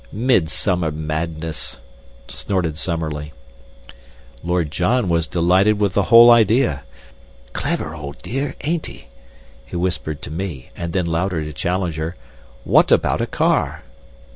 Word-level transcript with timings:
"Midsummer 0.11 0.89
madness!" 0.89 1.79
snorted 2.27 2.75
Summerlee. 2.75 3.33
Lord 4.43 4.71
John 4.71 5.09
was 5.09 5.27
delighted 5.27 5.77
with 5.79 5.93
the 5.93 6.01
whole 6.09 6.31
idea. 6.31 6.81
"Clever 7.53 7.93
old 7.93 8.19
dear, 8.23 8.55
ain't 8.61 8.87
he?" 8.87 9.09
he 9.63 9.75
whispered 9.75 10.23
to 10.23 10.31
me, 10.31 10.71
and 10.75 10.91
then 10.93 11.05
louder 11.05 11.43
to 11.43 11.53
Challenger. 11.53 12.15
"What 12.63 12.91
about 12.91 13.21
a 13.21 13.27
car?" 13.27 13.83